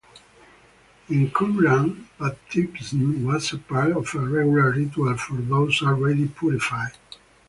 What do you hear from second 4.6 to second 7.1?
ritual for those already purified.